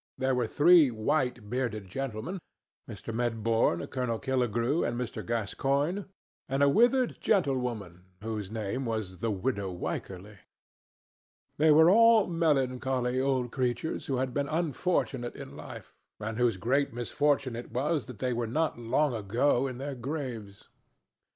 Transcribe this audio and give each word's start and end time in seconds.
There 0.17 0.33
were 0.33 0.47
three 0.47 0.89
white 0.89 1.47
bearded 1.47 1.87
gentlemen—Mr. 1.87 3.13
Medbourne, 3.13 3.85
Colonel 3.85 4.17
Killigrew 4.17 4.83
and 4.83 4.99
Mr. 4.99 5.23
Gascoigne—and 5.23 6.63
a 6.63 6.67
withered 6.67 7.17
gentlewoman 7.21 8.05
whose 8.23 8.49
name 8.49 8.83
was 8.87 9.19
the 9.19 9.29
widow 9.29 9.71
Wycherly. 9.71 10.39
They 11.57 11.69
were 11.69 11.91
all 11.91 12.25
melancholy 12.25 13.21
old 13.21 13.51
creatures 13.51 14.07
who 14.07 14.15
had 14.17 14.33
been 14.33 14.49
unfortunate 14.49 15.35
in 15.35 15.55
life, 15.55 15.93
and 16.19 16.39
whose 16.39 16.57
greatest 16.57 16.95
misfortune 16.95 17.55
it 17.55 17.71
was 17.71 18.05
that 18.07 18.17
they 18.17 18.33
were 18.33 18.47
not 18.47 18.79
long 18.79 19.13
ago 19.13 19.67
in 19.67 19.77
their 19.77 19.93
graves. 19.93 20.61
Mr. 20.63 20.67